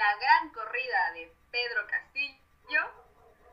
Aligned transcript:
la 0.00 0.16
gran 0.16 0.48
corrida 0.54 1.12
de 1.12 1.30
Pedro 1.50 1.86
Castillo 1.86 2.80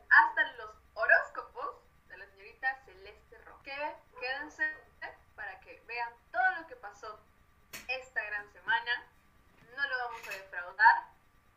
hasta 0.09 0.53
los 0.53 0.71
horóscopos 0.93 1.75
de 2.07 2.17
la 2.17 2.25
señorita 2.25 2.85
Celeste 2.85 3.37
Roque. 3.39 3.75
Quédense 4.17 4.63
para 5.35 5.59
que 5.59 5.83
vean 5.85 6.09
todo 6.31 6.61
lo 6.61 6.67
que 6.67 6.77
pasó 6.77 7.19
esta 7.89 8.23
gran 8.23 8.49
semana. 8.53 9.03
No 9.75 9.89
lo 9.89 9.97
vamos 10.05 10.25
a 10.25 10.31
defraudar. 10.31 10.95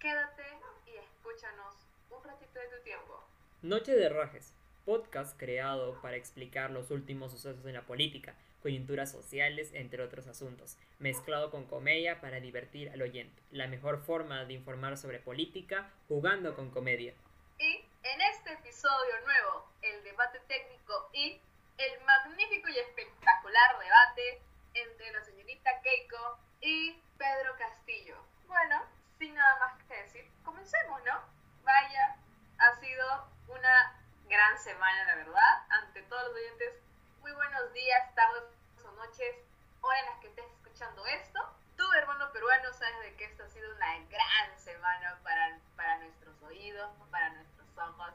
Quédate 0.01 0.59
y 0.87 0.97
escúchanos 0.97 1.87
un 2.11 2.25
ratito 2.25 2.59
de 2.59 2.67
tu 2.67 2.83
tiempo. 2.83 3.23
Noche 3.63 3.95
de 3.95 4.09
Rajes, 4.09 4.53
podcast 4.87 5.39
creado 5.39 6.03
para 6.03 6.17
explicar 6.17 6.73
los 6.73 6.91
últimos 6.91 7.31
sucesos 7.31 7.65
en 7.65 7.75
la 7.75 7.83
política, 7.83 8.35
coyunturas 8.61 9.11
sociales, 9.11 9.71
entre 9.75 10.03
otros 10.03 10.27
asuntos, 10.27 10.77
mezclado 10.99 11.51
con 11.51 11.67
comedia 11.67 12.21
para 12.21 12.41
divertir 12.41 12.91
al 12.91 13.03
oyente. 13.03 13.43
La 13.51 13.67
mejor 13.67 14.05
forma 14.05 14.45
de 14.45 14.55
informar 14.55 14.97
sobre 14.97 15.19
política 15.19 15.91
jugando 16.09 16.55
con 16.55 16.71
comedia. 16.71 17.15
Y 17.59 17.85
en 18.03 18.21
este 18.33 18.53
episodio 18.53 19.21
nuevo, 19.25 19.69
el 19.83 20.03
debate 20.05 20.41
técnico 20.49 21.11
y 21.13 21.41
el 21.79 22.01
magnífico 22.05 22.69
y 22.69 22.79
espectacular 22.79 23.79
debate 23.79 24.43
entre 24.75 25.13
la 25.13 25.25
señorita 25.25 25.81
Keiko 25.83 26.39
y 26.61 26.93
Pedro 27.19 27.57
Castillo. 27.59 28.17
Bueno, 28.47 28.83
sin 29.19 29.35
nada 29.35 29.59
más 29.59 29.83
que 29.85 29.95
decir, 30.03 30.25
comencemos, 30.45 31.03
¿no? 31.05 31.21
Vaya, 31.65 32.17
ha 32.59 32.81
sido 32.81 33.29
una 33.49 34.01
gran 34.29 34.59
semana, 34.59 35.05
la 35.05 35.15
verdad. 35.17 35.67
Ante 35.71 36.03
todos 36.03 36.23
los 36.29 36.35
oyentes, 36.35 36.75
muy 37.21 37.33
buenos 37.33 37.73
días, 37.75 38.15
tardes 38.15 38.45
o 38.85 38.91
noches, 38.93 39.37
hora 39.83 40.01
en 40.01 40.07
las 40.07 40.21
que 40.21 40.29
estés 40.29 40.47
escuchando 40.53 41.05
esto. 41.07 41.41
Tú, 41.77 41.85
hermano 41.93 42.33
peruano, 42.33 42.73
sabes 42.73 43.01
de 43.01 43.15
que 43.17 43.25
esta 43.25 43.45
ha 43.45 43.49
sido 43.49 43.75
una 43.75 43.99
gran 44.09 44.59
semana 44.59 45.19
para, 45.23 45.59
para 45.77 45.99
nuestros 45.99 46.43
oídos, 46.43 46.91
para 47.11 47.29
nuestros 47.31 47.69
ojos. 47.77 48.15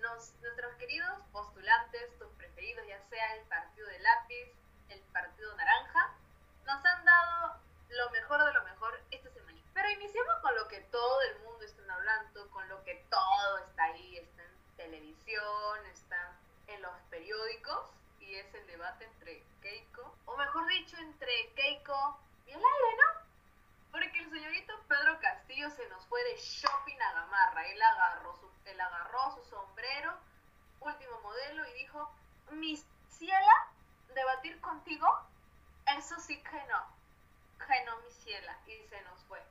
Nos, 0.00 0.32
nuestros 0.40 0.74
queridos 0.76 1.18
postulantes, 1.32 2.18
tus 2.18 2.28
preferidos, 2.38 2.86
ya 2.86 3.00
sea 3.10 3.34
el 3.34 3.42
partido 3.48 3.86
de 3.88 3.98
lápiz, 3.98 4.48
el 4.88 5.00
partido 5.12 5.54
naranja, 5.56 6.14
nos 6.64 6.84
han 6.84 7.04
dado 7.04 7.60
lo 7.90 8.10
mejor 8.10 8.44
de 8.44 8.52
lo 8.54 8.64
mejor 8.64 8.98
esta 9.10 9.30
semana. 9.30 9.58
Pero 9.74 9.90
iniciamos 9.90 10.36
con 10.40 10.54
lo 10.54 10.68
que 10.68 10.80
todo 10.92 11.22
el 11.22 11.38
mundo 11.40 11.64
está 11.64 11.92
hablando, 11.92 12.50
con 12.50 12.66
lo 12.68 12.82
que 12.84 13.04
todo 13.10 13.58
está 13.58 13.84
ahí, 13.84 14.18
está 14.18 14.42
en 14.42 14.76
televisión, 14.76 15.86
está 15.92 16.32
en 16.66 16.80
los 16.82 16.92
periódicos, 17.10 17.90
y 18.28 18.34
es 18.34 18.54
el 18.54 18.66
debate 18.66 19.06
entre 19.06 19.42
Keiko, 19.62 20.14
o 20.26 20.36
mejor 20.36 20.66
dicho, 20.68 20.96
entre 20.98 21.50
Keiko 21.54 22.18
y 22.46 22.50
el 22.50 22.56
aire, 22.56 22.96
¿no? 22.98 23.20
Porque 23.90 24.18
el 24.18 24.30
señorito 24.30 24.78
Se 25.76 25.86
nos 25.88 26.06
fue 26.06 26.22
de 26.24 26.36
shopping 26.36 26.98
a 26.98 27.12
Gamarra. 27.12 27.66
Él 27.66 27.82
agarró 27.82 28.34
su, 28.36 28.50
él 28.64 28.80
agarró 28.80 29.34
su 29.34 29.44
sombrero, 29.44 30.14
último 30.80 31.20
modelo, 31.20 31.68
y 31.68 31.72
dijo, 31.74 32.10
mi 32.50 32.82
ciela, 33.10 33.68
debatir 34.14 34.60
contigo, 34.60 35.06
eso 35.98 36.18
sí 36.20 36.42
que 36.42 36.64
no, 36.64 36.86
que 37.66 37.84
no, 37.84 37.98
mi 37.98 38.10
ciela, 38.10 38.56
y 38.66 38.82
se 38.88 39.00
nos 39.02 39.22
fue. 39.24 39.42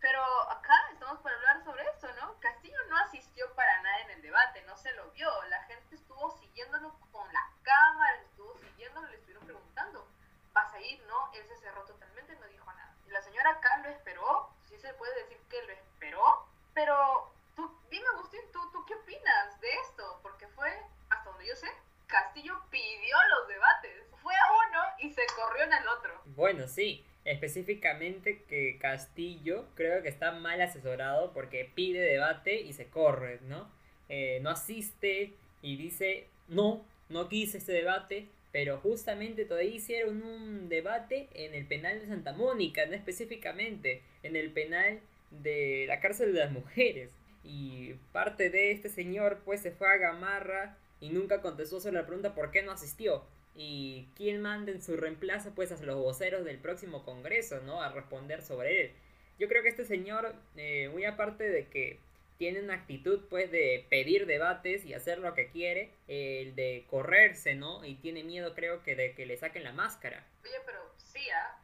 Pero 0.00 0.22
acá 0.50 0.74
estamos 0.92 1.20
para 1.20 1.36
hablar 1.36 1.64
sobre 1.64 1.84
esto, 1.84 2.08
¿no? 2.20 2.38
Castillo 2.40 2.78
no 2.88 2.96
asistió 2.98 3.52
para 3.54 3.82
nada 3.82 4.00
en 4.00 4.10
el 4.10 4.22
debate, 4.22 4.62
no 4.62 4.76
se 4.76 4.92
lo 4.94 5.10
vio. 5.12 5.30
La 5.44 5.62
gente 5.64 5.94
estuvo 5.94 6.36
siguiéndolo 6.38 6.92
con 7.12 7.32
la 7.32 7.50
cámara, 7.62 8.20
estuvo 8.22 8.56
siguiéndolo, 8.58 9.06
le 9.08 9.16
estuvieron 9.16 9.44
preguntando, 9.46 10.08
¿vas 10.52 10.72
a 10.74 10.80
ir? 10.80 11.00
No, 11.06 11.32
él 11.34 11.46
se 11.46 11.56
cerró 11.58 11.84
totalmente, 11.84 12.34
no 12.36 12.46
dijo 12.46 12.72
nada. 12.72 12.94
Y 13.06 13.10
la 13.10 13.22
señora 13.22 13.50
acá 13.50 13.78
lo 13.78 13.90
esperó, 13.90 14.50
sí 14.68 14.76
se 14.78 14.92
puede 14.94 15.14
decir 15.22 15.38
que 15.48 15.62
lo 15.62 15.72
esperó, 15.72 16.48
pero 16.74 17.32
tú, 17.54 17.80
dime 17.88 18.06
Agustín, 18.14 18.40
¿tú, 18.52 18.70
¿tú 18.72 18.84
qué 18.86 18.94
opinas 18.94 19.60
de 19.60 19.70
esto? 19.82 20.18
Porque 20.22 20.48
fue, 20.48 20.84
hasta 21.10 21.30
donde 21.30 21.46
yo 21.46 21.54
sé, 21.54 21.70
Castillo 22.08 22.60
pidió 22.70 23.16
los 23.38 23.48
debates. 23.48 24.06
Fue 24.22 24.34
a 24.34 24.52
uno 24.68 24.82
y 24.98 25.10
se 25.12 25.26
corrió 25.34 25.64
en 25.64 25.72
el 25.72 25.88
otro. 25.88 26.22
Bueno, 26.42 26.66
sí. 26.66 27.04
Específicamente 27.24 28.42
que 28.48 28.76
Castillo 28.80 29.64
creo 29.76 30.02
que 30.02 30.08
está 30.08 30.32
mal 30.32 30.60
asesorado 30.60 31.32
porque 31.32 31.70
pide 31.72 32.00
debate 32.00 32.62
y 32.62 32.72
se 32.72 32.88
corre, 32.88 33.38
¿no? 33.42 33.70
Eh, 34.08 34.40
no 34.42 34.50
asiste 34.50 35.34
y 35.62 35.76
dice, 35.76 36.26
no, 36.48 36.84
no 37.10 37.28
quise 37.28 37.58
este 37.58 37.70
debate, 37.70 38.26
pero 38.50 38.78
justamente 38.78 39.44
todavía 39.44 39.70
hicieron 39.70 40.20
un 40.20 40.68
debate 40.68 41.28
en 41.34 41.54
el 41.54 41.64
penal 41.64 42.00
de 42.00 42.08
Santa 42.08 42.32
Mónica, 42.32 42.86
no 42.86 42.94
específicamente, 42.96 44.02
en 44.24 44.34
el 44.34 44.50
penal 44.50 44.98
de 45.30 45.84
la 45.86 46.00
cárcel 46.00 46.32
de 46.32 46.40
las 46.40 46.50
mujeres. 46.50 47.12
Y 47.44 47.92
parte 48.10 48.50
de 48.50 48.72
este 48.72 48.88
señor 48.88 49.42
pues 49.44 49.60
se 49.60 49.70
fue 49.70 49.86
a 49.88 49.96
Gamarra 49.96 50.76
y 50.98 51.10
nunca 51.10 51.40
contestó 51.40 51.78
sobre 51.78 52.00
la 52.00 52.06
pregunta 52.06 52.34
por 52.34 52.50
qué 52.50 52.64
no 52.64 52.72
asistió. 52.72 53.22
Y 53.54 54.08
quién 54.16 54.40
manda 54.40 54.72
en 54.72 54.82
su 54.82 54.96
reemplazo 54.96 55.54
pues 55.54 55.72
a 55.72 55.84
los 55.84 55.96
voceros 55.96 56.44
del 56.44 56.58
próximo 56.58 57.04
congreso, 57.04 57.60
¿no? 57.60 57.82
A 57.82 57.90
responder 57.90 58.42
sobre 58.42 58.80
él. 58.82 58.92
Yo 59.38 59.48
creo 59.48 59.62
que 59.62 59.68
este 59.68 59.84
señor, 59.84 60.34
eh, 60.56 60.88
muy 60.88 61.04
aparte 61.04 61.48
de 61.48 61.68
que 61.68 62.00
tiene 62.38 62.60
una 62.60 62.74
actitud 62.74 63.28
pues 63.28 63.50
de 63.50 63.86
pedir 63.88 64.26
debates 64.26 64.84
y 64.84 64.94
hacer 64.94 65.18
lo 65.18 65.34
que 65.34 65.50
quiere, 65.50 65.94
el 66.08 66.54
de 66.56 66.86
correrse, 66.90 67.54
¿no? 67.54 67.84
Y 67.84 67.96
tiene 67.96 68.24
miedo 68.24 68.54
creo 68.54 68.82
que 68.82 68.96
de 68.96 69.14
que 69.14 69.26
le 69.26 69.36
saquen 69.36 69.64
la 69.64 69.72
máscara. 69.72 70.26
Oye, 70.42 70.60
pero 70.66 70.92
sí, 70.96 71.28
¿ah? 71.30 71.58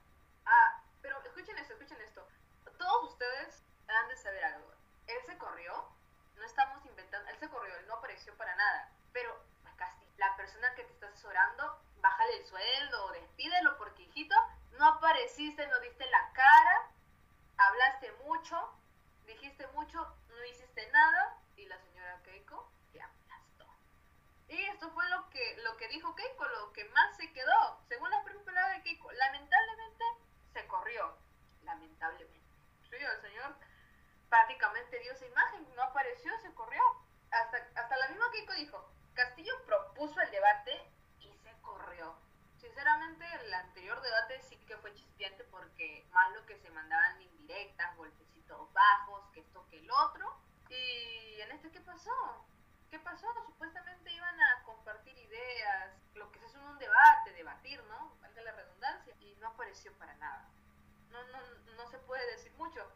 Ah, 0.44 0.82
pero 1.02 1.16
escuchen 1.24 1.58
esto, 1.58 1.74
escuchen 1.74 2.00
esto. 2.00 2.26
Todos 2.78 3.12
ustedes 3.12 3.62
han 3.88 4.08
de 4.08 4.16
saber 4.16 4.44
algo. 4.44 4.72
Él 5.06 5.16
se 5.26 5.36
corrió, 5.38 5.72
no 6.36 6.44
estamos 6.44 6.84
inventando, 6.86 7.28
él 7.30 7.36
se 7.38 7.48
corrió, 7.48 7.74
él 7.76 7.86
no 7.86 7.94
apareció 7.94 8.34
para 8.36 8.54
nada. 8.54 8.92
Pero, 9.12 9.36
casi, 9.76 10.04
la 10.16 10.36
persona 10.36 10.74
que 10.76 10.84
te 10.84 10.97
asesorando, 11.18 11.80
bájale 12.00 12.36
el 12.36 12.46
sueldo, 12.46 13.10
despídelo, 13.12 13.76
porque 13.76 14.02
hijito, 14.02 14.36
no 14.78 14.86
apareciste, 14.86 15.66
no 15.66 15.80
diste 15.80 16.08
la 16.08 16.32
cara, 16.32 16.90
hablaste 17.56 18.12
mucho, 18.24 18.72
dijiste 19.26 19.66
mucho, 19.68 19.98
no 20.28 20.44
hiciste 20.44 20.88
nada, 20.92 21.36
y 21.56 21.66
la 21.66 21.76
señora 21.78 22.22
Keiko 22.22 22.70
te 22.92 23.02
aplastó. 23.02 23.66
Y 24.48 24.62
esto 24.66 24.90
fue 24.92 25.08
lo 25.08 25.28
que, 25.30 25.56
lo 25.64 25.76
que 25.76 25.88
dijo 25.88 26.14
Keiko, 26.14 26.44
lo 26.46 26.72
que 26.72 26.84
más 26.90 27.16
se 27.16 27.32
quedó. 27.32 27.80
Según 27.88 28.10
las 28.10 28.22
primeras 28.22 28.46
palabras 28.46 28.76
de 28.76 28.82
Keiko, 28.84 29.10
lamentablemente 29.10 30.04
se 30.52 30.66
corrió. 30.68 31.18
Lamentablemente. 31.64 32.38
Sí, 32.88 32.96
el 32.96 33.20
señor 33.20 33.56
prácticamente 34.30 35.00
dio 35.00 35.12
esa 35.12 35.26
imagen, 35.26 35.66
no 35.74 35.82
apareció, 35.82 36.32
se 36.38 36.54
corrió. 36.54 36.82
Hasta, 37.32 37.58
hasta 37.74 37.96
la 37.96 38.08
misma 38.08 38.30
Keiko 38.30 38.52
dijo, 38.52 38.92
Castillo 39.14 39.52
propuso 39.66 40.20
el 40.20 40.30
debate 40.30 40.80
y 41.20 41.32
se 41.42 41.52
corrió. 41.60 42.14
Sinceramente, 42.88 43.26
el 43.44 43.52
anterior 43.52 44.00
debate 44.00 44.40
sí 44.48 44.56
que 44.66 44.74
fue 44.78 44.94
chispeante 44.94 45.44
porque 45.50 46.06
más 46.10 46.32
lo 46.32 46.46
que 46.46 46.56
se 46.56 46.70
mandaban 46.70 47.20
indirectas, 47.20 47.94
golpecitos 47.98 48.72
bajos, 48.72 49.28
que 49.34 49.40
esto 49.40 49.66
que 49.68 49.78
el 49.78 49.90
otro. 49.90 50.34
Y 50.70 51.38
en 51.38 51.52
este, 51.52 51.70
¿qué 51.70 51.82
pasó? 51.82 52.46
¿Qué 52.90 52.98
pasó? 53.00 53.26
Supuestamente 53.44 54.10
iban 54.10 54.40
a 54.40 54.62
compartir 54.62 55.18
ideas, 55.18 55.92
lo 56.14 56.32
que 56.32 56.38
se 56.38 56.46
hace 56.46 56.58
un 56.60 56.78
debate, 56.78 57.34
debatir, 57.34 57.82
¿no? 57.90 58.16
Valga 58.22 58.40
la 58.40 58.52
redundancia. 58.52 59.14
Y 59.20 59.34
no 59.34 59.48
apareció 59.48 59.92
para 59.98 60.14
nada. 60.14 60.48
No, 61.10 61.22
no, 61.24 61.40
no 61.76 61.90
se 61.90 61.98
puede 61.98 62.24
decir 62.36 62.52
mucho. 62.52 62.90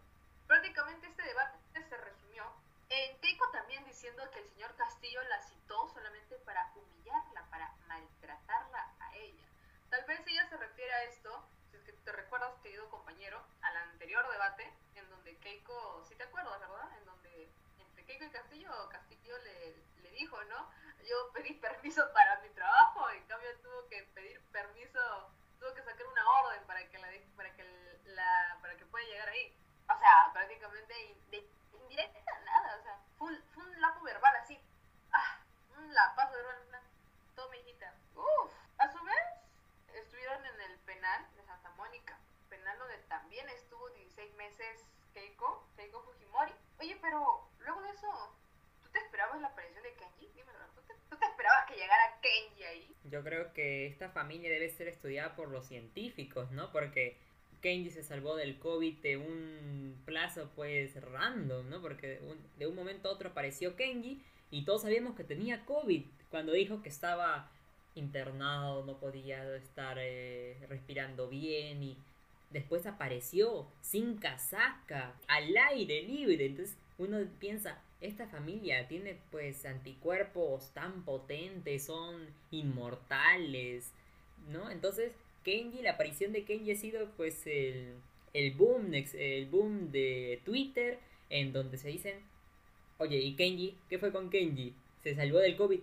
Prácticamente 0.47 1.07
este 1.07 1.23
debate 1.23 1.59
se 1.87 1.97
resumió 1.99 2.51
en 2.89 3.19
Keiko 3.19 3.47
también 3.51 3.85
diciendo 3.85 4.23
que 4.31 4.39
el 4.39 4.49
señor 4.49 4.75
Castillo 4.77 5.23
la 5.25 5.43
citó 5.43 5.87
solamente 5.93 6.37
para 6.47 6.73
humillarla, 6.77 7.45
para 7.51 7.71
maltratarla 7.89 8.89
a 8.99 9.15
ella. 9.17 9.53
Tal 9.93 10.07
vez 10.07 10.27
ella 10.27 10.41
se 10.53 10.59
refiere 10.59 10.93
a 10.93 11.05
esto, 11.05 11.49
si 11.71 11.79
es 11.79 11.83
que 11.83 11.93
te 11.93 12.13
recuerdas, 12.13 12.53
querido 12.63 12.87
compañero, 12.91 13.43
al 13.63 13.75
anterior 13.75 14.31
debate, 14.31 14.71
en 14.97 15.09
donde 15.09 15.35
Keiko, 15.39 16.05
si 16.07 16.15
te 16.15 16.25
acuerdas, 16.25 16.61
¿verdad? 16.61 16.95
En 16.99 17.07
donde 17.07 17.49
entre 17.79 18.05
Keiko 18.05 18.25
y 18.25 18.31
Castillo, 18.31 18.89
Castillo 18.91 19.39
le, 19.39 19.77
le 20.03 20.11
dijo, 20.11 20.45
¿no? 20.45 20.71
Yo 21.09 21.33
pedí 21.33 21.55
permiso 21.55 22.03
para 22.13 22.39
mi 22.41 22.51
trabajo, 22.51 23.09
en 23.09 23.25
cambio 23.29 23.49
tuvo 23.63 23.89
que 23.89 24.03
pedir 24.15 24.43
permiso, 24.53 25.01
tuvo 25.59 25.73
que 25.73 25.83
sacar 25.85 26.07
una 26.07 26.31
orden 26.43 26.63
para 26.67 26.87
que 26.87 26.99
la, 26.99 27.09
para 27.35 27.51
que 27.57 27.99
la, 28.05 28.59
para 28.61 28.77
que 28.77 28.85
pueda 28.85 29.07
llegar 29.07 29.29
ahí. 29.31 29.57
O 29.89 29.99
sea, 29.99 30.31
prácticamente 30.35 30.93
de 31.31 31.49
indirecta 31.81 32.41
nada, 32.45 32.77
o 32.77 32.83
sea, 32.83 32.99
fue 33.17 33.29
un, 33.29 33.43
fue 33.55 33.65
un 33.65 33.81
lapo 33.81 34.03
verbal 34.03 34.37
así. 34.37 34.61
Ah, 35.13 35.39
un 35.79 35.95
lapazo 35.95 36.35
verbal, 36.35 36.63
una 36.69 36.83
toma 37.37 37.57
hijita. 37.57 37.95
Uf, 38.15 38.53
a 38.77 38.93
su 38.93 39.03
vez, 39.03 39.43
estuvieron 39.95 40.45
en 40.45 40.61
el 40.61 40.79
penal 40.81 41.27
de 41.37 41.45
Santa 41.45 41.71
Mónica, 41.71 42.19
penal 42.49 42.79
donde 42.79 42.99
también 43.09 43.49
estuvo 43.51 43.89
16 44.17 44.37
meses 44.37 44.85
Keiko, 45.15 45.67
Keiko 45.77 46.03
Fujimori. 46.03 46.53
Oye, 46.81 46.97
pero 47.01 47.49
luego 47.61 47.83
de 47.83 47.91
eso, 47.91 48.09
¿tú 48.83 48.89
te 48.93 48.99
esperabas 48.99 49.41
la 49.41 49.49
aparición 49.49 49.83
de 49.83 49.93
Kenji? 49.95 50.29
Dímelo, 50.35 50.59
¿tú 50.75 50.83
te, 50.87 50.95
¿tú 51.09 51.17
te 51.17 51.25
esperabas 51.25 51.67
que 51.69 51.75
llegara 51.75 52.21
Kenji 52.21 52.63
ahí? 52.65 52.97
Yo 53.05 53.23
creo 53.23 53.53
que 53.53 53.87
esta 53.87 54.11
familia 54.11 54.51
debe 54.51 54.69
ser 54.69 54.89
estudiada 54.89 55.35
por 55.35 55.49
los 55.49 55.67
científicos, 55.67 56.51
¿no? 56.51 56.71
Porque 56.73 57.17
Kenji 57.63 57.91
se 57.91 58.03
salvó 58.03 58.37
del 58.37 58.59
COVID 58.59 58.99
de 58.99 59.17
un 59.17 60.03
plazo 60.05 60.51
pues 60.55 61.01
random, 61.01 61.71
¿no? 61.71 61.81
Porque 61.81 62.21
de 62.57 62.67
un 62.67 62.75
momento 62.75 63.09
a 63.09 63.13
otro 63.13 63.31
apareció 63.31 63.77
Kenji 63.77 64.23
y 64.51 64.65
todos 64.65 64.83
sabíamos 64.83 65.17
que 65.17 65.25
tenía 65.25 65.65
COVID 65.65 66.05
cuando 66.31 66.53
dijo 66.53 66.83
que 66.83 66.89
estaba 66.89 67.51
internado, 67.95 68.85
no 68.85 68.99
podía 68.99 69.57
estar 69.57 69.97
eh, 70.01 70.59
respirando 70.69 71.29
bien 71.29 71.83
y 71.83 71.99
después 72.53 72.87
apareció 72.87 73.67
sin 73.81 74.17
casaca, 74.17 75.15
al 75.29 75.57
aire 75.57 76.03
libre. 76.03 76.47
Entonces 76.47 76.77
uno 76.99 77.19
piensa, 77.39 77.81
esta 78.01 78.27
familia 78.29 78.87
tiene 78.89 79.17
pues 79.31 79.65
anticuerpos 79.65 80.73
tan 80.75 81.05
potentes, 81.05 81.85
son 81.85 82.27
inmortales, 82.51 83.93
¿no? 84.51 84.71
Entonces 84.71 85.13
Kenji, 85.45 85.83
la 85.83 85.93
aparición 85.93 86.33
de 86.33 86.45
Kenji 86.45 86.73
ha 86.73 86.77
sido 86.77 87.11
pues 87.17 87.47
el, 87.47 87.95
el 88.33 88.53
boom, 88.53 88.93
el 88.95 89.47
boom 89.47 89.91
de 89.91 90.41
Twitter 90.45 90.99
en 91.31 91.53
donde 91.53 91.79
se 91.79 91.89
dicen, 91.89 92.17
oye, 92.99 93.19
¿y 93.19 93.35
Kenji? 93.35 93.77
¿Qué 93.89 93.99
fue 93.99 94.13
con 94.13 94.31
Kenji? 94.31 94.75
¿Se 95.03 95.15
salvó 95.15 95.39
del 95.39 95.57
COVID? 95.57 95.81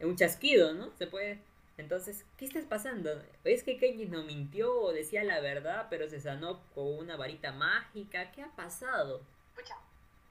Un 0.00 0.16
chasquido, 0.16 0.74
¿no? 0.74 0.92
Se 0.96 1.06
puede... 1.06 1.38
Entonces, 1.82 2.24
¿qué 2.38 2.44
está 2.44 2.60
pasando? 2.68 3.10
¿Es 3.42 3.64
que 3.64 3.76
Kenji 3.76 4.06
no 4.06 4.22
mintió 4.22 4.72
o 4.72 4.92
decía 4.92 5.24
la 5.24 5.40
verdad, 5.40 5.88
pero 5.90 6.08
se 6.08 6.20
sanó 6.20 6.62
con 6.76 6.96
una 6.96 7.16
varita 7.16 7.50
mágica? 7.50 8.30
¿Qué 8.30 8.40
ha 8.40 8.50
pasado? 8.54 9.20
Pucha, 9.56 9.76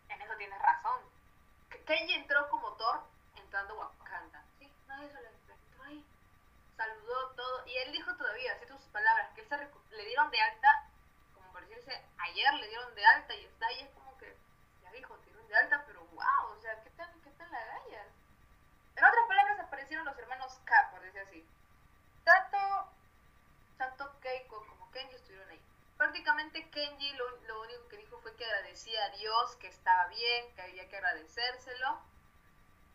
en 0.08 0.22
eso 0.22 0.32
tienes 0.38 0.58
razón. 0.60 1.02
Kenji 1.86 2.14
entró 2.14 2.48
como 2.50 2.72
Thor 2.78 3.02
entrando 3.36 3.78
Wakanda. 3.78 4.46
Sí, 4.60 4.72
nadie 4.88 5.10
se 5.10 5.22
lo 5.22 5.28
encontró 5.28 5.84
ahí. 5.84 6.06
Saludó 6.78 7.32
todo. 7.36 7.68
Y 7.68 7.76
él 7.80 7.92
dijo 7.92 8.16
todavía, 8.16 8.54
así 8.54 8.66
sus 8.66 8.88
palabras, 8.94 9.30
que 9.36 9.42
él 9.42 9.48
se 9.50 9.98
le 9.98 10.06
dieron 10.06 10.32
de 10.32 10.40
alta, 10.40 10.88
como 11.34 11.52
por 11.52 11.68
decirse, 11.68 12.02
ayer 12.18 12.54
le 12.54 12.68
dieron 12.70 12.96
de 12.96 13.06
alta 13.06 13.36
y 13.36 13.44
está 13.44 13.68
ahí, 13.68 13.82
es 13.82 13.90
como 13.90 14.18
que, 14.18 14.34
ya 14.84 14.92
dijo, 14.94 15.16
te 15.18 15.26
dieron 15.26 15.48
de 15.50 15.56
alta, 15.58 15.84
pero 15.86 16.00
wow, 16.14 16.58
o 16.58 16.62
sea, 16.62 16.82
¿qué 16.82 16.92
tal, 16.92 17.12
qué 17.22 17.30
tal 17.32 17.52
la 17.52 17.66
gallas? 17.66 18.08
En 18.96 19.06
otras 19.06 19.28
palabras, 19.28 19.60
aparecieron 19.60 20.06
los 20.06 20.18
hermanos 20.18 20.60
K, 20.64 20.90
por 20.92 21.02
decir 21.02 21.22
así. 21.22 21.46
Tanto, 22.24 22.58
tanto 23.78 24.20
Keiko 24.20 24.66
como 24.68 24.92
Kenji 24.92 25.16
estuvieron 25.16 25.50
ahí. 25.50 25.62
Prácticamente 25.98 26.70
Kenji 26.70 27.14
lo, 27.14 27.30
lo 27.48 27.62
único 27.62 27.88
que 27.88 27.98
dijo 27.98 28.20
fue 28.20 28.36
que 28.36 28.46
agradecía 28.46 29.04
a 29.06 29.10
Dios, 29.18 29.56
que 29.56 29.70
estaba 29.70 30.08
bien, 30.08 30.54
que 30.54 30.62
había 30.62 30.88
que 30.88 30.98
agradecérselo. 30.98 32.00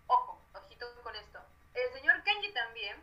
Ojo, 0.06 0.40
ojito 0.54 0.86
con 1.02 1.16
esto. 1.16 1.40
El 1.74 1.92
señor 1.92 2.22
Kenji 2.22 2.52
también 2.52 3.02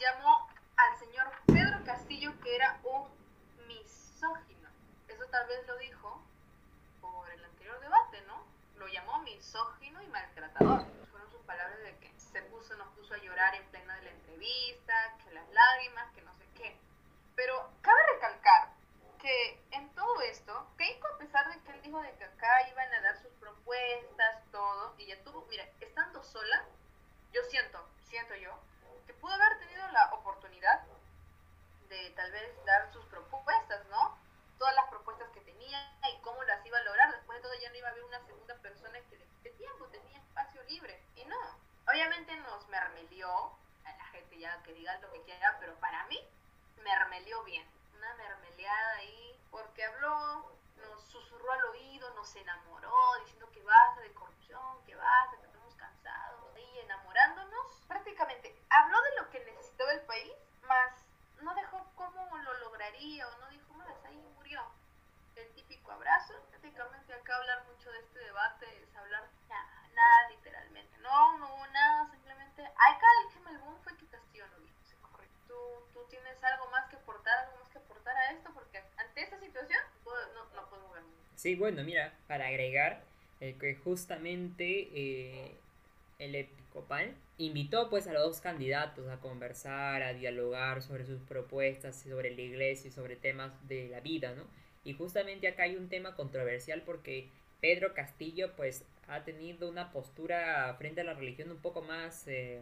llamó 0.00 0.48
al 0.76 0.98
señor 0.98 1.30
Pedro 1.46 1.84
Castillo 1.84 2.32
que 2.42 2.56
era 2.56 2.80
un 2.82 3.08
misógino. 3.68 4.68
Eso 5.08 5.24
tal 5.26 5.46
vez 5.46 5.66
lo 5.66 5.76
dijo 5.78 6.22
por 7.00 7.30
el 7.30 7.44
anterior 7.44 7.78
debate, 7.80 8.22
¿no? 8.26 8.44
Lo 8.76 8.88
llamó 8.88 9.20
misógino 9.20 10.02
y 10.02 10.08
maltratador 10.08 10.84
palabras 11.50 11.82
de 11.82 11.98
que 11.98 12.14
se 12.16 12.42
puso, 12.42 12.76
nos 12.76 12.86
puso 12.94 13.12
a 13.12 13.18
llorar 13.18 13.52
en 13.56 13.64
pleno 13.70 13.92
de 13.94 14.02
la 14.02 14.10
entrevista, 14.10 14.94
que 15.24 15.32
las 15.32 15.48
lágrimas, 15.50 16.12
que 16.14 16.22
no 16.22 16.32
sé 16.34 16.46
qué. 16.54 16.76
Pero 17.34 17.72
cabe 17.82 18.00
recalcar 18.14 18.68
que 19.18 19.60
en 19.72 19.92
todo 19.96 20.20
esto, 20.20 20.68
Keiko, 20.78 21.08
a 21.08 21.18
pesar 21.18 21.52
de 21.52 21.60
que 21.62 21.72
él 21.72 21.82
dijo 21.82 22.00
de 22.00 22.14
que 22.14 22.24
acá 22.24 22.68
iban 22.70 22.94
a 22.94 23.00
dar 23.00 23.20
sus 23.20 23.32
propuestas, 23.32 24.44
todo, 24.52 24.94
y 24.96 25.06
ya 25.06 25.20
tuvo, 25.24 25.44
mira, 25.50 25.64
estando 25.80 26.22
sola, 26.22 26.64
yo 27.32 27.42
siento, 27.50 27.84
siento 28.04 28.36
yo, 28.36 28.56
que 29.08 29.14
pudo 29.14 29.32
haber 29.32 29.58
tenido 29.58 29.88
la 29.88 30.14
oportunidad 30.14 30.82
de 31.88 32.10
tal 32.10 32.30
vez 32.30 32.64
dar 32.64 32.92
sus 32.92 33.04
propuestas, 33.06 33.84
¿no? 33.86 34.16
Todas 34.56 34.76
las 34.76 34.86
propuestas 34.88 35.28
que 35.30 35.40
tenía 35.40 35.98
y 36.14 36.20
cómo 36.20 36.44
las 36.44 36.64
iba 36.64 36.78
a 36.78 36.82
lograr. 36.84 37.10
Después 37.10 37.38
de 37.38 37.42
todo 37.42 37.54
ya 37.60 37.70
no 37.70 37.76
iba 37.76 37.88
a 37.88 37.90
haber 37.90 37.99
una 38.10 38.26
segunda 38.26 38.56
persona 38.56 38.98
que 39.08 39.18
de 39.18 39.50
tiempo 39.50 39.86
tenía 39.86 40.18
espacio 40.18 40.60
libre. 40.64 41.00
Y 41.14 41.24
no, 41.26 41.36
obviamente 41.88 42.36
nos 42.38 42.66
mermelió, 42.68 43.30
a 43.84 43.92
la 43.96 44.04
gente 44.06 44.36
ya 44.36 44.60
que 44.64 44.74
diga 44.74 44.98
lo 44.98 45.12
que 45.12 45.22
quiera, 45.22 45.56
pero 45.60 45.74
para 45.76 46.04
mí 46.06 46.18
mermelió 46.82 47.42
bien. 47.44 47.64
Una 47.94 48.12
mermeleada 48.14 48.92
ahí, 48.96 49.40
porque 49.52 49.84
habló, 49.84 50.50
nos 50.76 51.04
susurró 51.04 51.52
al 51.52 51.64
oído, 51.66 52.12
nos 52.14 52.34
enamoró, 52.34 53.20
diciendo 53.20 53.48
que 53.52 53.62
basta 53.62 54.00
de 54.00 54.12
corrupción, 54.12 54.84
que 54.86 54.96
basta, 54.96 55.36
que 55.38 55.46
estamos 55.46 55.74
cansados, 55.76 56.56
ahí 56.56 56.78
enamorándonos. 56.80 57.84
Prácticamente 57.86 58.56
habló 58.70 59.00
de 59.02 59.16
lo 59.20 59.30
que 59.30 59.44
necesitaba 59.44 59.92
el 59.92 60.00
país, 60.02 60.32
más 60.62 60.92
no 61.42 61.54
dejó 61.54 61.86
cómo 61.94 62.38
lo 62.38 62.54
lograría 62.58 63.28
o 63.28 63.38
no 63.38 63.48
dijo 63.50 63.72
más, 63.74 64.04
ahí 64.04 64.16
murió. 64.34 64.62
El 65.36 65.48
típico 65.54 65.92
abrazo, 65.92 66.34
prácticamente 66.50 67.14
acá 67.14 67.36
hablar 67.36 67.64
mucho 67.64 67.90
de 67.90 68.00
este 68.00 68.18
debate 68.18 68.82
es 68.82 68.96
hablar 68.96 69.28
nada, 69.48 69.88
nada 69.94 70.28
literalmente. 70.28 70.98
No, 70.98 71.38
no 71.38 71.54
hubo 71.54 71.66
nada, 71.68 72.10
simplemente 72.10 72.62
acá 72.64 73.06
el 73.48 73.58
boom 73.58 73.80
fue 73.82 73.96
que 73.96 74.06
Castillo 74.06 74.46
no 74.48 74.58
dijo, 74.58 74.76
se 74.84 74.96
¿Tú, 75.48 75.54
¿Tú 75.92 76.04
tienes 76.08 76.42
algo 76.44 76.66
más 76.70 76.88
que 76.88 76.96
aportar, 76.96 77.38
algo 77.38 77.58
más 77.58 77.68
que 77.70 77.78
aportar 77.78 78.16
a 78.16 78.30
esto? 78.32 78.52
Porque 78.54 78.84
ante 78.96 79.22
esta 79.22 79.38
situación 79.40 79.82
no, 80.04 80.44
no 80.54 80.68
podemos 80.68 80.92
ver 80.92 81.02
Sí, 81.40 81.54
bueno, 81.54 81.82
mira, 81.84 82.12
para 82.26 82.48
agregar 82.48 83.02
que 83.38 83.74
justamente 83.82 84.90
eh, 84.92 85.52
el 86.18 86.34
Episcopal 86.34 87.14
invitó 87.38 87.88
pues 87.88 88.06
a 88.06 88.12
los 88.12 88.22
dos 88.24 88.40
candidatos 88.42 89.08
a 89.08 89.20
conversar, 89.20 90.02
a 90.02 90.12
dialogar 90.12 90.82
sobre 90.82 91.06
sus 91.06 91.22
propuestas, 91.22 91.96
sobre 92.02 92.36
la 92.36 92.42
iglesia 92.42 92.88
y 92.88 92.90
sobre 92.90 93.16
temas 93.16 93.52
de 93.68 93.88
la 93.88 94.00
vida, 94.00 94.34
¿no? 94.34 94.42
Y 94.84 94.92
justamente 94.92 95.48
acá 95.48 95.62
hay 95.62 95.76
un 95.76 95.88
tema 95.88 96.14
controversial 96.14 96.82
porque 96.84 97.30
Pedro 97.62 97.94
Castillo 97.94 98.52
pues 98.54 98.84
ha 99.08 99.24
tenido 99.24 99.66
una 99.66 99.92
postura 99.92 100.74
frente 100.76 101.00
a 101.00 101.04
la 101.04 101.14
religión 101.14 101.50
un 101.50 101.62
poco 101.62 101.80
más 101.80 102.28
eh, 102.28 102.60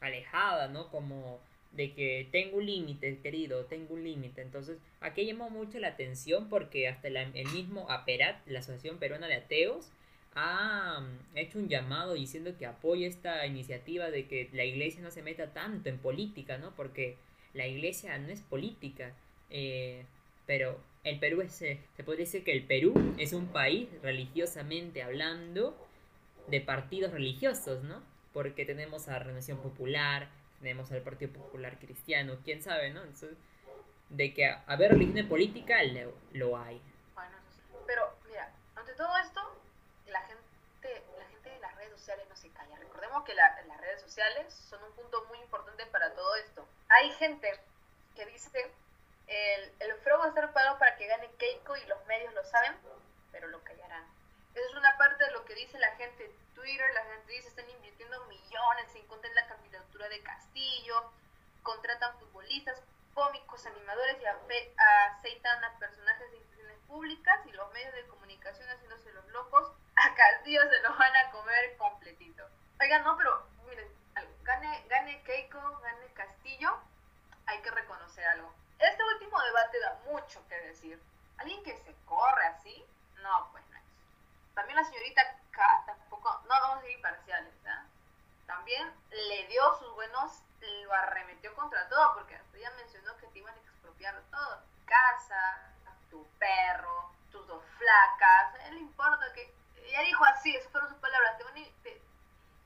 alejada, 0.00 0.68
¿no? 0.68 0.88
Como 0.88 1.38
de 1.76 1.92
que 1.92 2.28
tengo 2.32 2.58
un 2.58 2.66
límite, 2.66 3.18
querido, 3.20 3.66
tengo 3.66 3.94
un 3.94 4.04
límite. 4.04 4.42
Entonces, 4.42 4.78
aquí 5.00 5.26
llamó 5.26 5.50
mucho 5.50 5.78
la 5.78 5.88
atención 5.88 6.48
porque 6.48 6.88
hasta 6.88 7.08
el 7.08 7.48
mismo 7.52 7.90
APERAT, 7.90 8.46
la 8.46 8.60
Asociación 8.60 8.98
Peruana 8.98 9.28
de 9.28 9.34
Ateos, 9.34 9.90
ha 10.34 11.00
mm, 11.00 11.36
hecho 11.36 11.58
un 11.58 11.68
llamado 11.68 12.14
diciendo 12.14 12.56
que 12.58 12.66
apoya 12.66 13.08
esta 13.08 13.46
iniciativa 13.46 14.10
de 14.10 14.26
que 14.26 14.48
la 14.52 14.64
iglesia 14.64 15.02
no 15.02 15.10
se 15.10 15.22
meta 15.22 15.52
tanto 15.52 15.88
en 15.88 15.98
política, 15.98 16.58
¿no? 16.58 16.74
Porque 16.76 17.16
la 17.54 17.66
iglesia 17.66 18.16
no 18.18 18.28
es 18.28 18.42
política, 18.42 19.12
eh, 19.50 20.04
pero 20.46 20.78
el 21.04 21.18
Perú 21.18 21.40
es, 21.40 21.60
eh, 21.62 21.80
se 21.96 22.04
puede 22.04 22.20
decir 22.20 22.44
que 22.44 22.52
el 22.52 22.64
Perú 22.64 23.14
es 23.18 23.32
un 23.32 23.46
país 23.46 23.88
religiosamente 24.02 25.02
hablando 25.02 25.76
de 26.48 26.60
partidos 26.60 27.12
religiosos, 27.12 27.82
¿no? 27.84 28.02
Porque 28.32 28.66
tenemos 28.66 29.08
a 29.08 29.12
la 29.12 29.18
Renovación 29.20 29.58
Popular, 29.58 30.28
tenemos 30.60 30.90
al 30.92 31.02
Partido 31.02 31.32
Popular 31.32 31.78
Cristiano, 31.78 32.38
quién 32.44 32.62
sabe, 32.62 32.90
¿no? 32.90 33.02
Entonces, 33.02 33.36
de 34.08 34.34
que 34.34 34.46
haber 34.66 34.92
religión 34.92 35.28
política 35.28 35.82
lo, 35.82 36.14
lo 36.32 36.58
hay. 36.58 36.80
Bueno, 37.14 37.36
pero 37.86 38.14
mira, 38.28 38.50
ante 38.74 38.92
todo 38.94 39.16
esto, 39.18 39.40
la 40.06 40.20
gente, 40.22 41.02
la 41.18 41.24
gente 41.26 41.50
de 41.50 41.58
las 41.60 41.74
redes 41.76 41.92
sociales 41.92 42.26
no 42.28 42.36
se 42.36 42.50
calla. 42.50 42.76
Recordemos 42.78 43.24
que 43.24 43.34
las 43.34 43.80
redes 43.80 44.00
sociales 44.00 44.52
son 44.52 44.82
un 44.84 44.92
punto 44.92 45.24
muy 45.28 45.38
importante 45.38 45.84
para 45.86 46.12
todo 46.14 46.34
esto. 46.36 46.66
Hay 46.88 47.10
gente 47.12 47.50
que 48.14 48.26
dice 48.26 48.70
el, 49.26 49.72
el 49.80 49.90
va 50.18 50.24
a 50.24 50.28
estar 50.28 50.52
pagado 50.52 50.78
para 50.78 50.96
que 50.96 51.06
gane 51.06 51.28
Keiko 51.38 51.76
y 51.76 51.86
los 51.86 52.04
medios 52.06 52.32
lo 52.34 52.44
saben, 52.44 52.74
pero 53.32 53.48
lo 53.48 53.62
callarán. 53.64 54.04
Esa 54.56 54.68
es 54.68 54.74
una 54.74 54.96
parte 54.96 55.22
de 55.22 55.32
lo 55.32 55.44
que 55.44 55.54
dice 55.54 55.78
la 55.78 55.94
gente 55.96 56.24
en 56.24 56.54
Twitter. 56.54 56.94
La 56.94 57.04
gente 57.04 57.30
dice 57.30 57.48
están 57.48 57.68
invirtiendo 57.68 58.24
millones 58.24 58.94
en 58.94 59.06
contra 59.06 59.30
la 59.34 59.46
candidatura 59.48 60.08
de 60.08 60.22
Castillo, 60.22 61.12
contratan 61.62 62.18
futbolistas, 62.18 62.82
cómicos, 63.12 63.66
animadores 63.66 64.16
y 64.18 64.24
aceitan 64.24 65.62
a 65.62 65.78
personajes 65.78 66.30
de 66.30 66.38
instituciones 66.38 66.78
públicas 66.88 67.38
y 67.44 67.52
los 67.52 67.70
medios 67.74 67.92
de 67.96 68.06
comunicación 68.06 68.66
haciéndose 68.70 69.12
los 69.12 69.26
locos. 69.28 69.72
A 69.94 70.14
Castillo 70.14 70.62
se 70.70 70.80
lo 70.80 70.96
van 70.96 71.14
a 71.16 71.30
comer 71.32 71.55
arremetió 91.06 91.54
contra 91.54 91.88
todo, 91.88 92.14
porque 92.14 92.34
hasta 92.34 92.56
ella 92.56 92.70
mencionó 92.76 93.16
que 93.16 93.26
te 93.28 93.38
iban 93.38 93.54
a 93.54 93.58
expropiar 93.58 94.20
todo, 94.30 94.62
casa, 94.84 95.72
tu 96.10 96.26
perro, 96.38 97.10
tus 97.30 97.46
dos 97.46 97.62
flacas, 97.78 98.54
a 98.54 98.68
él 98.68 98.74
le 98.74 98.80
importa 98.80 99.32
que, 99.32 99.54
ella 99.86 100.00
dijo 100.02 100.24
así, 100.24 100.54
esas 100.54 100.70
fueron 100.72 100.90
sus 100.90 100.98
palabras, 100.98 101.38
te 101.38 101.44
van 101.44 101.56
a, 101.56 101.82
te, 101.82 102.02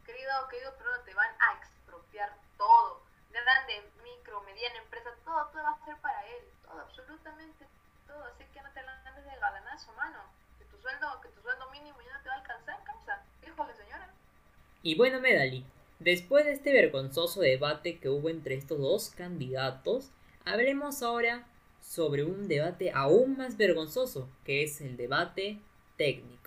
querido, 0.07 0.49
querido, 0.49 0.75
pero 0.79 1.01
te 1.01 1.15
van 1.15 1.31
a 1.39 1.53
expropiar 1.59 2.33
todo, 2.57 3.03
grande, 3.31 3.91
micro, 4.03 4.41
mediana 4.43 4.79
empresa, 4.79 5.11
todo, 5.25 5.47
todo 5.49 5.63
va 5.63 5.71
a 5.71 5.85
ser 5.85 5.97
para 5.99 6.27
él, 6.27 6.45
todo, 6.65 6.81
absolutamente 6.81 7.67
todo, 8.07 8.25
así 8.25 8.45
que 8.53 8.63
no 8.63 8.71
te 8.73 8.81
andes 8.81 9.25
de 9.25 9.37
galanazo, 9.37 9.93
mano, 9.93 10.19
que 10.59 10.65
tu 10.65 10.79
sueldo, 10.81 11.21
que 11.21 11.29
tu 11.29 11.43
sueldo 11.43 11.71
mínimo 11.71 12.01
ya 12.01 12.13
no 12.15 12.23
te 12.23 12.29
va 12.29 12.35
a 12.35 12.39
alcanzar, 12.39 12.85
causa, 12.85 13.23
híjole 13.47 13.75
señora. 13.77 14.09
Y 14.83 14.97
bueno, 14.97 15.21
Medali, 15.21 15.65
después 16.01 16.45
de 16.45 16.53
este 16.53 16.73
vergonzoso 16.73 17.41
debate 17.41 17.99
que 17.99 18.09
hubo 18.09 18.29
entre 18.29 18.57
estos 18.57 18.79
dos 18.79 19.11
candidatos, 19.11 20.11
hablemos 20.45 21.03
ahora 21.03 21.47
sobre 21.81 22.25
un 22.25 22.49
debate 22.49 22.91
aún 22.93 23.37
más 23.37 23.57
vergonzoso, 23.57 24.29
que 24.45 24.63
es 24.65 24.81
el 24.81 24.97
debate 24.97 25.59
técnico. 25.97 26.40